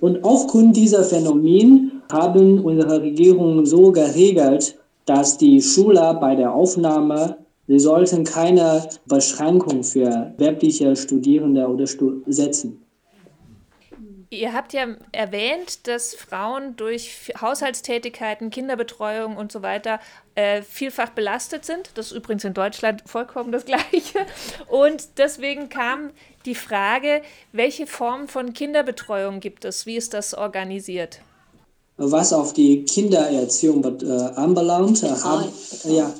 Und 0.02 0.24
aufgrund 0.24 0.76
dieser 0.76 1.04
Phänomen 1.04 2.02
haben 2.12 2.60
unsere 2.60 3.02
Regierungen 3.02 3.66
so 3.66 3.92
geregelt, 3.92 4.78
dass 5.06 5.38
die 5.38 5.62
Schüler 5.62 6.14
bei 6.16 6.36
der 6.36 6.54
Aufnahme, 6.54 7.38
sie 7.68 7.80
sollten 7.80 8.24
keine 8.24 8.88
Beschränkung 9.08 9.84
für 9.84 10.34
weibliche 10.38 10.96
Studierende 10.96 11.68
oder 11.68 11.88
Stu 11.88 12.22
setzen. 12.28 12.83
Ihr 14.34 14.54
habt 14.54 14.74
ja 14.74 14.88
erwähnt, 15.12 15.88
dass 15.88 16.16
Frauen 16.16 16.75
durch 16.75 17.32
Haushaltstätigkeiten, 17.40 18.50
Kinderbetreuung 18.50 19.38
und 19.38 19.52
so 19.52 19.62
weiter 19.62 20.00
äh, 20.36 20.62
vielfach 20.63 21.10
belastet 21.10 21.66
sind. 21.66 21.92
Das 21.96 22.08
ist 22.08 22.13
übrigens 22.13 22.44
in 22.44 22.54
Deutschland 22.54 23.04
vollkommen 23.06 23.52
das 23.52 23.66
Gleiche. 23.66 24.25
Und 24.68 25.18
deswegen 25.18 25.70
kam 25.70 26.10
die 26.46 26.56
Frage, 26.56 27.22
welche 27.52 27.86
Form 27.86 28.28
von 28.28 28.54
Kinderbetreuung 28.54 29.40
gibt 29.40 29.66
es? 29.66 29.86
Wie 29.86 29.98
ist 29.98 30.13
das 30.13 30.34
organisiert? 30.34 31.20
Was 31.98 32.34
auf 32.34 32.54
die 32.54 32.84
Kindererziehung 32.86 33.84
äh, 33.84 34.12
anbelangt, 34.36 35.04
äh, 35.04 35.10
haben, 35.10 35.46
ja, 35.86 36.12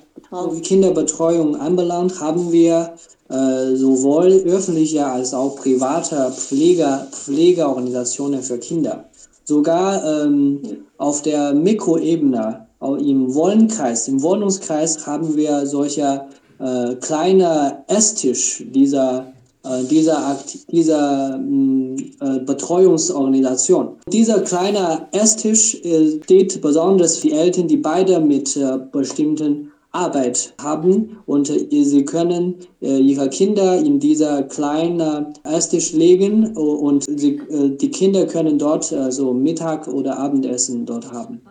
Kinderbetreuung 0.62 1.56
anbelangt, 1.56 2.20
haben 2.20 2.52
wir 2.52 2.94
äh, 3.34 3.76
sowohl 3.76 4.28
öffentliche 4.46 5.04
als 5.04 5.34
auch 5.34 5.56
private 5.56 6.32
Pfleger, 6.32 7.08
Pflegeorganisationen 7.12 8.44
für 8.44 8.60
Kinder. 8.60 9.06
Sogar 9.44 10.24
ähm, 10.24 10.62
auf 10.98 11.24
der 11.24 11.54
Mikroebene, 11.54 12.68
auch 12.80 12.98
im 12.98 13.34
Wohnkreis, 13.34 14.08
im 14.08 14.22
Wohnungskreis 14.22 15.08
haben 15.08 15.36
wir 15.36 15.66
solche 15.66 16.26
äh, 16.60 16.96
kleine 16.96 17.84
Esstisch 17.88 18.64
dieser 18.70 19.34
äh, 19.66 19.84
dieser, 19.86 20.38
dieser 20.70 21.38
mm, 21.38 21.96
äh, 22.20 22.40
Betreuungsorganisation. 22.40 23.96
Dieser 24.08 24.42
kleine 24.42 25.08
Esstisch 25.12 25.76
äh, 25.84 26.22
steht 26.22 26.62
besonders 26.62 27.18
für 27.18 27.32
Eltern, 27.32 27.68
die 27.68 27.78
beide 27.78 28.20
mit 28.20 28.58
äh, 28.58 28.78
bestimmten 28.92 29.72
Arbeit 29.94 30.56
haben 30.62 31.22
und 31.28 31.50
äh, 31.50 31.84
sie 31.84 32.04
können 32.04 32.56
äh, 32.82 32.98
ihre 32.98 33.30
Kinder 33.30 33.78
in 33.78 34.00
dieser 34.00 34.44
kleinen 34.44 35.34
Esstisch 35.44 35.94
legen 35.94 36.58
und 36.58 37.04
sie, 37.04 37.36
äh, 37.50 37.70
die 37.78 37.92
Kinder 37.92 38.26
können 38.26 38.58
dort 38.58 38.86
so 38.86 38.98
also 38.98 39.34
Mittag- 39.34 39.88
oder 39.88 40.18
Abendessen 40.18 40.86
dort 40.86 41.12
haben. 41.12 41.42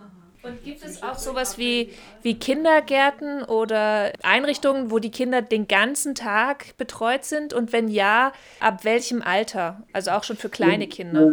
Und 0.44 0.64
gibt 0.64 0.84
es 0.84 1.00
auch 1.04 1.16
sowas 1.16 1.56
wie, 1.56 1.90
wie 2.22 2.34
Kindergärten 2.34 3.44
oder 3.44 4.12
Einrichtungen, 4.24 4.90
wo 4.90 4.98
die 4.98 5.12
Kinder 5.12 5.40
den 5.40 5.68
ganzen 5.68 6.16
Tag 6.16 6.76
betreut 6.78 7.24
sind? 7.24 7.54
Und 7.54 7.72
wenn 7.72 7.86
ja, 7.86 8.32
ab 8.58 8.84
welchem 8.84 9.22
Alter? 9.22 9.84
Also 9.92 10.10
auch 10.10 10.24
schon 10.24 10.36
für 10.36 10.48
kleine 10.48 10.88
Kinder? 10.88 11.30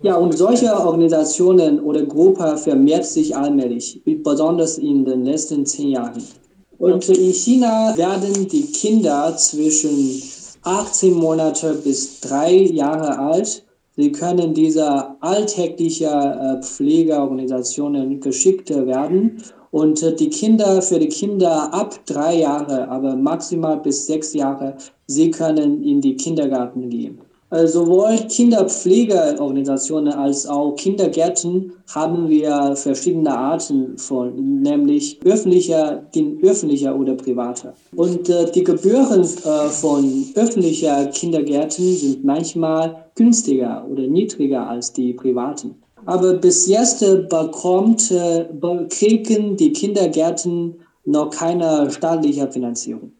Ja, 0.00 0.16
und 0.16 0.32
solche 0.32 0.72
Organisationen 0.72 1.80
oder 1.80 2.02
Gruppen 2.06 2.56
vermehrt 2.56 3.04
sich 3.04 3.36
allmählich, 3.36 4.00
besonders 4.22 4.78
in 4.78 5.04
den 5.04 5.24
letzten 5.24 5.66
zehn 5.66 5.90
Jahren. 5.90 6.22
Und 6.78 7.08
in 7.08 7.32
China 7.32 7.96
werden 7.96 8.48
die 8.48 8.66
Kinder 8.66 9.34
zwischen 9.36 10.22
18 10.62 11.14
Monate 11.14 11.74
bis 11.74 12.20
drei 12.20 12.54
Jahre 12.54 13.18
alt. 13.18 13.64
Sie 13.96 14.12
können 14.12 14.52
dieser 14.52 15.16
alltäglicher 15.20 16.58
äh, 16.58 16.62
Pflegeorganisationen 16.62 18.20
geschickt 18.20 18.68
werden. 18.68 19.42
Und 19.70 20.02
äh, 20.02 20.14
die 20.14 20.28
Kinder, 20.28 20.82
für 20.82 20.98
die 20.98 21.08
Kinder 21.08 21.72
ab 21.72 21.98
drei 22.04 22.40
Jahre, 22.40 22.88
aber 22.88 23.16
maximal 23.16 23.78
bis 23.78 24.06
sechs 24.06 24.34
Jahre, 24.34 24.76
sie 25.06 25.30
können 25.30 25.82
in 25.82 26.02
die 26.02 26.16
Kindergarten 26.16 26.90
gehen. 26.90 27.20
Äh, 27.56 27.66
sowohl 27.66 28.16
Kinderpflegeorganisationen 28.28 30.12
als 30.12 30.46
auch 30.46 30.74
Kindergärten 30.74 31.72
haben 31.94 32.28
wir 32.28 32.76
verschiedene 32.76 33.36
Arten 33.36 33.96
von, 33.96 34.62
nämlich 34.62 35.20
öffentlicher, 35.24 36.02
öffentlicher 36.42 36.94
oder 36.98 37.14
privater. 37.14 37.74
Und 37.94 38.28
äh, 38.28 38.50
die 38.52 38.64
Gebühren 38.64 39.22
äh, 39.22 39.68
von 39.70 40.26
öffentlicher 40.34 41.06
Kindergärten 41.06 41.94
sind 41.94 42.24
manchmal 42.24 43.06
günstiger 43.14 43.86
oder 43.90 44.06
niedriger 44.06 44.68
als 44.68 44.92
die 44.92 45.14
privaten. 45.14 45.76
Aber 46.04 46.34
bis 46.34 46.66
jetzt 46.66 47.00
bekommt, 47.00 48.10
äh, 48.10 48.46
kriegen 48.90 49.56
die 49.56 49.72
Kindergärten 49.72 50.74
noch 51.04 51.30
keine 51.30 51.90
staatliche 51.90 52.50
Finanzierung 52.50 53.12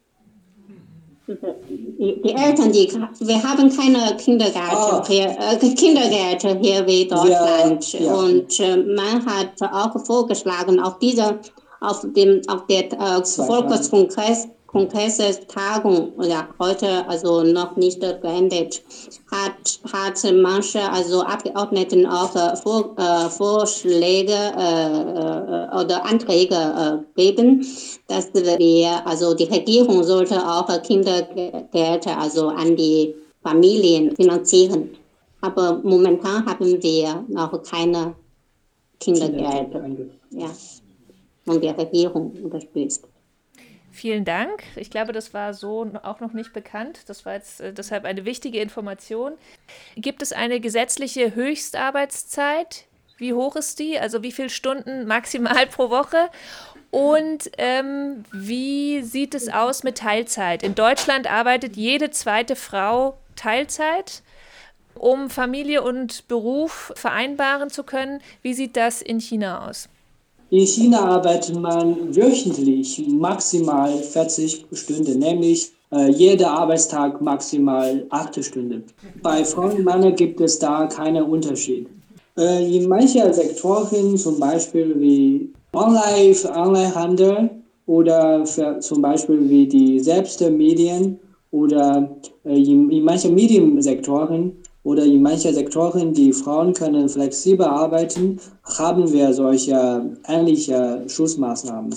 die 1.27 2.33
Eltern, 2.35 2.71
die, 2.71 2.89
wir 3.19 3.43
haben 3.43 3.69
keine 3.69 4.15
Kindergärten, 4.15 5.01
oh. 5.01 5.05
hier, 5.05 5.35
äh, 5.39 5.75
Kindergärten 5.75 6.59
hier 6.59 6.87
wie 6.87 7.05
Deutschland. 7.05 7.93
Ja, 7.93 7.99
ja. 7.99 8.13
Und 8.13 8.59
äh, 8.59 8.77
man 8.77 9.25
hat 9.25 9.61
auch 9.61 10.05
vorgeschlagen, 10.05 10.79
auf 10.79 10.99
dieser, 10.99 11.39
auf 11.81 12.05
dem, 12.15 12.41
auf 12.47 12.65
der 12.67 12.93
äh, 12.93 13.25
Volkskongress, 13.25 14.47
Kongress-Tagung, 14.67 16.13
ja, 16.21 16.49
heute 16.59 17.07
also 17.07 17.41
noch 17.41 17.77
nicht 17.77 18.01
beendet, 18.01 18.83
hat, 19.31 19.79
hat 19.91 20.33
manche 20.33 20.81
also 20.91 21.21
Abgeordneten 21.21 22.05
auch 22.05 22.35
äh, 22.35 22.55
Vor, 22.57 22.93
äh, 22.97 23.29
Vorschläge 23.29 24.33
äh, 24.33 25.01
äh 25.01 25.83
oder 25.83 26.05
Anträge 26.05 26.55
äh, 26.55 26.97
geben, 27.15 27.65
dass 28.07 28.33
wir, 28.33 29.07
also 29.07 29.33
die 29.33 29.45
Regierung 29.45 30.03
sollte 30.03 30.37
auch 30.37 30.67
Kindergeld 30.83 32.07
also 32.07 32.49
an 32.49 32.75
die 32.75 33.15
Familien 33.41 34.15
finanzieren. 34.15 34.89
Aber 35.41 35.79
momentan 35.83 36.45
haben 36.45 36.83
wir 36.83 37.23
noch 37.29 37.63
keine 37.63 38.15
Kindergeld. 38.99 39.73
Ja, 40.31 40.49
von 41.45 41.61
der 41.61 41.77
Regierung 41.77 42.31
unterstützt. 42.43 43.07
Vielen 43.97 44.25
Dank. 44.25 44.61
Ich 44.75 44.91
glaube, 44.91 45.11
das 45.11 45.33
war 45.33 45.55
so 45.55 45.91
auch 46.03 46.19
noch 46.19 46.31
nicht 46.31 46.53
bekannt. 46.53 46.99
Das 47.07 47.25
war 47.25 47.33
jetzt 47.33 47.61
äh, 47.61 47.73
deshalb 47.73 48.05
eine 48.05 48.25
wichtige 48.25 48.59
Information. 48.59 49.33
Gibt 49.95 50.21
es 50.21 50.33
eine 50.33 50.59
gesetzliche 50.59 51.33
Höchstarbeitszeit? 51.33 52.85
Wie 53.17 53.33
hoch 53.33 53.55
ist 53.55 53.79
die? 53.79 53.97
Also 53.97 54.21
wie 54.21 54.31
viele 54.31 54.51
Stunden 54.51 55.07
maximal 55.07 55.65
pro 55.65 55.89
Woche? 55.89 56.29
Und 56.91 57.49
ähm, 57.57 58.23
wie 58.31 59.01
sieht 59.01 59.33
es 59.33 59.49
aus 59.49 59.81
mit 59.81 59.97
Teilzeit? 59.97 60.61
In 60.61 60.75
Deutschland 60.75 61.25
arbeitet 61.25 61.75
jede 61.75 62.11
zweite 62.11 62.55
Frau 62.55 63.17
Teilzeit, 63.35 64.21
um 64.93 65.31
Familie 65.31 65.81
und 65.81 66.27
Beruf 66.27 66.93
vereinbaren 66.95 67.71
zu 67.71 67.83
können. 67.83 68.21
Wie 68.43 68.53
sieht 68.53 68.77
das 68.77 69.01
in 69.01 69.19
China 69.19 69.67
aus? 69.67 69.89
In 70.49 70.65
China 70.65 70.99
arbeitet 71.01 71.59
man 71.59 72.15
wöchentlich 72.15 73.05
maximal 73.09 73.91
40 73.91 74.65
Stunden, 74.71 75.19
nämlich 75.19 75.73
äh, 75.91 76.09
jeder 76.09 76.51
Arbeitstag 76.51 77.21
maximal 77.21 78.05
8 78.09 78.45
Stunden. 78.45 78.83
Bei 79.21 79.43
Frauen 79.43 79.73
und 79.73 79.83
Männern 79.83 80.15
gibt 80.15 80.39
es 80.39 80.57
da 80.57 80.85
keinen 80.85 81.23
Unterschied. 81.23 81.89
Äh, 82.37 82.77
in 82.77 82.87
manchen 82.87 83.33
Sektoren, 83.33 84.15
zum 84.15 84.39
Beispiel 84.39 84.97
wie 84.97 85.51
Online, 85.73 86.35
Onlinehandel 86.55 87.49
oder 87.85 88.45
für, 88.45 88.79
zum 88.79 89.01
Beispiel 89.01 89.49
wie 89.49 89.67
die 89.67 89.99
Selbstmedien 89.99 91.19
oder 91.51 92.09
äh, 92.45 92.55
in, 92.55 92.89
in 92.89 93.03
manchen 93.03 93.35
Mediensektoren 93.35 94.53
oder 94.87 95.03
in 95.03 95.21
manchen 95.21 95.53
Sektoren, 95.53 96.13
die 96.13 96.31
Frauen 96.31 96.71
können 96.73 97.09
flexibel 97.09 97.65
arbeiten, 97.65 98.39
haben 98.79 99.11
wir 99.11 99.33
solche 99.33 100.17
ähnliche 100.25 101.03
Schutzmaßnahmen. 101.09 101.93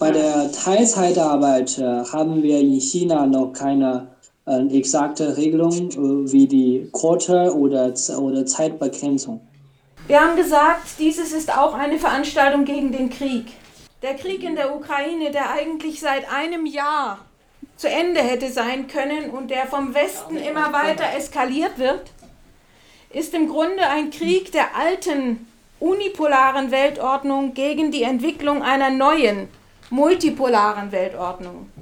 Bei 0.00 0.10
der 0.10 0.50
Teilzeitarbeit 0.50 1.78
äh, 1.78 2.04
haben 2.12 2.42
wir 2.42 2.58
in 2.58 2.80
China 2.80 3.24
noch 3.24 3.52
keine 3.52 4.08
äh, 4.46 4.66
exakte 4.76 5.36
Regelung 5.36 5.90
äh, 5.90 6.32
wie 6.32 6.48
die 6.48 6.88
Quote 6.92 7.56
oder, 7.56 7.94
oder 8.18 8.46
Zeitbegrenzung. 8.46 9.40
Wir 10.08 10.20
haben 10.20 10.34
gesagt, 10.34 10.98
dieses 10.98 11.32
ist 11.32 11.56
auch 11.56 11.74
eine 11.74 12.00
Veranstaltung 12.00 12.64
gegen 12.64 12.90
den 12.90 13.10
Krieg. 13.10 13.44
Der 14.02 14.14
Krieg 14.14 14.42
in 14.42 14.56
der 14.56 14.74
Ukraine, 14.74 15.30
der 15.30 15.52
eigentlich 15.52 16.00
seit 16.00 16.24
einem 16.32 16.66
Jahr 16.66 17.20
zu 17.82 17.88
Ende 17.88 18.22
hätte 18.22 18.52
sein 18.52 18.86
können 18.86 19.30
und 19.30 19.50
der 19.50 19.66
vom 19.66 19.92
Westen 19.92 20.36
immer 20.36 20.72
weiter 20.72 21.16
eskaliert 21.16 21.78
wird, 21.78 22.12
ist 23.10 23.34
im 23.34 23.48
Grunde 23.48 23.84
ein 23.88 24.10
Krieg 24.10 24.52
der 24.52 24.76
alten 24.76 25.48
unipolaren 25.80 26.70
Weltordnung 26.70 27.54
gegen 27.54 27.90
die 27.90 28.04
Entwicklung 28.04 28.62
einer 28.62 28.90
neuen 28.90 29.48
multipolaren 29.90 30.92
Weltordnung. 30.92 31.72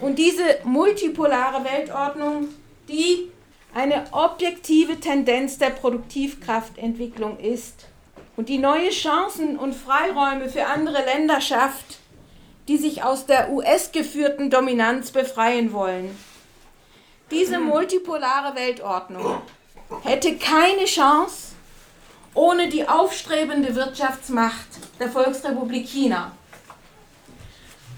Und 0.00 0.18
diese 0.18 0.42
multipolare 0.64 1.62
Weltordnung, 1.64 2.48
die 2.88 3.30
eine 3.72 4.02
objektive 4.10 4.98
Tendenz 4.98 5.56
der 5.56 5.70
Produktivkraftentwicklung 5.70 7.38
ist 7.38 7.86
und 8.36 8.48
die 8.48 8.58
neue 8.58 8.90
Chancen 8.90 9.56
und 9.56 9.76
Freiräume 9.76 10.48
für 10.48 10.66
andere 10.66 11.04
Länder 11.04 11.40
schafft, 11.40 12.01
die 12.68 12.78
sich 12.78 13.02
aus 13.02 13.26
der 13.26 13.50
US-geführten 13.50 14.50
Dominanz 14.50 15.10
befreien 15.10 15.72
wollen. 15.72 16.16
Diese 17.30 17.58
multipolare 17.58 18.54
Weltordnung 18.54 19.40
hätte 20.04 20.36
keine 20.36 20.84
Chance 20.84 21.52
ohne 22.34 22.68
die 22.68 22.88
aufstrebende 22.88 23.74
Wirtschaftsmacht 23.74 24.68
der 24.98 25.10
Volksrepublik 25.10 25.86
China. 25.86 26.32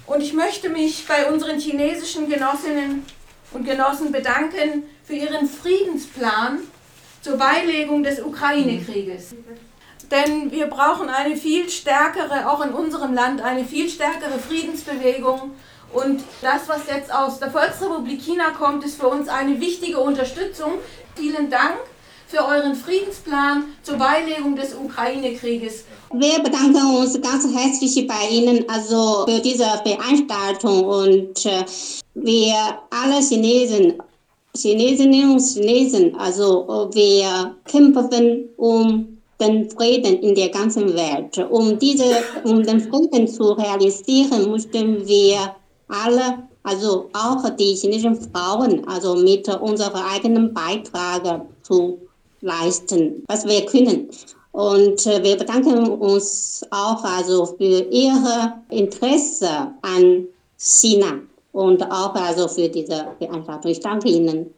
Und 0.07 0.21
ich 0.21 0.33
möchte 0.33 0.69
mich 0.69 1.07
bei 1.07 1.31
unseren 1.31 1.59
chinesischen 1.59 2.29
Genossinnen 2.29 3.07
und 3.53 3.65
Genossen 3.65 4.13
bedanken 4.13 4.85
für 5.05 5.15
ihren 5.15 5.49
Friedensplan 5.49 6.61
zur 7.23 7.39
Beilegung 7.39 8.03
des 8.03 8.21
Ukraine-Krieges. 8.21 9.35
Denn 10.15 10.53
wir 10.53 10.67
brauchen 10.67 11.09
eine 11.09 11.37
viel 11.37 11.69
stärkere, 11.69 12.49
auch 12.49 12.65
in 12.65 12.73
unserem 12.73 13.15
Land, 13.15 13.43
eine 13.43 13.65
viel 13.65 13.89
stärkere 13.89 14.39
Friedensbewegung. 14.39 15.51
Und 15.93 16.23
das, 16.41 16.69
was 16.69 16.83
jetzt 16.89 17.13
aus 17.13 17.41
der 17.41 17.51
Volksrepublik 17.51 18.21
China 18.21 18.51
kommt, 18.51 18.85
ist 18.85 19.01
für 19.01 19.09
uns 19.09 19.29
eine 19.29 19.59
wichtige 19.61 19.99
Unterstützung. 19.99 20.75
Vielen 21.17 21.51
Dank 21.51 21.79
für 22.29 22.45
euren 22.47 22.77
Friedensplan 22.77 23.65
zur 23.83 23.97
Beilegung 23.97 24.55
des 24.55 24.75
Ukraine-Krieges. 24.75 25.85
Wir 26.13 26.39
bedanken 26.41 26.97
uns 26.97 27.21
ganz 27.21 27.47
herzlich 27.53 28.07
bei 28.07 28.29
Ihnen 28.31 28.69
also 28.69 29.27
für 29.27 29.41
diese 29.41 29.67
Veranstaltung 29.85 30.85
und 30.85 31.45
äh, 31.45 31.65
wir 32.15 32.55
alle 32.91 33.21
Chinesen, 33.21 34.01
Chinesinnen 34.57 35.33
und 35.33 35.41
Chinesen, 35.41 36.15
also 36.17 36.89
wir 36.93 37.57
kämpfen 37.65 38.49
um 38.57 39.14
den 39.41 39.71
Frieden 39.71 40.21
in 40.21 40.35
der 40.35 40.49
ganzen 40.49 40.95
Welt. 40.95 41.39
Um, 41.51 41.79
diese, 41.79 42.23
um 42.45 42.63
den 42.63 42.81
Frieden 42.81 43.27
zu 43.27 43.53
realisieren, 43.53 44.51
mussten 44.51 45.07
wir 45.07 45.55
alle, 45.89 46.45
also 46.63 47.11
auch 47.13 47.49
die 47.51 47.75
chinesischen 47.75 48.17
Frauen, 48.31 48.87
also 48.87 49.17
mit 49.17 49.49
unserem 49.61 50.03
eigenen 50.03 50.55
Beitrag 50.55 51.47
zu 51.63 51.99
leisten, 52.41 53.25
was 53.27 53.47
wir 53.47 53.65
können. 53.67 54.09
Und 54.53 55.05
äh, 55.07 55.23
wir 55.23 55.37
bedanken 55.37 55.89
uns 55.89 56.63
auch 56.71 57.03
also 57.03 57.47
für 57.47 57.87
Ihr 57.91 58.55
Interesse 58.71 59.73
an 59.83 60.29
China 60.57 61.19
und 61.53 61.83
auch 61.91 62.15
also 62.15 62.47
für 62.47 62.69
diese 62.69 63.09
Veranstaltung. 63.19 63.71
Ich 63.71 63.81
danke 63.81 64.09
Ihnen. 64.09 64.55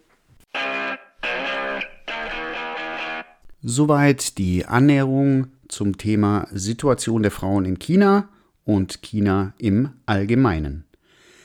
Soweit 3.69 4.39
die 4.39 4.65
Annäherung 4.65 5.49
zum 5.67 5.99
Thema 5.99 6.47
Situation 6.53 7.23
der 7.23 7.33
Frauen 7.33 7.65
in 7.65 7.81
China 7.81 8.29
und 8.65 9.03
China 9.03 9.55
im 9.59 9.91
Allgemeinen. 10.07 10.85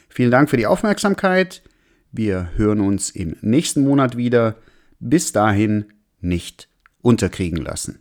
Vielen 0.07 0.29
Dank 0.29 0.51
für 0.51 0.57
die 0.57 0.67
Aufmerksamkeit. 0.67 1.63
Wir 2.11 2.51
hören 2.57 2.79
uns 2.79 3.09
im 3.09 3.37
nächsten 3.41 3.83
Monat 3.83 4.17
wieder. 4.17 4.57
Bis 4.99 5.31
dahin 5.31 5.85
nicht 6.19 6.67
unterkriegen 7.01 7.57
lassen. 7.57 7.99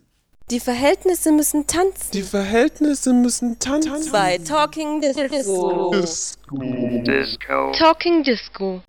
Die 0.51 0.59
Verhältnisse 0.59 1.31
müssen 1.31 1.65
tanzen. 1.65 2.11
Die 2.13 2.21
Verhältnisse 2.21 3.13
müssen 3.13 3.57
tanzen. 3.57 4.11
Bei 4.11 4.37
Talking 4.37 5.01
Disco. 5.01 5.89
Disco. 5.95 7.71
Talking 7.71 8.21
Disco. 8.21 8.83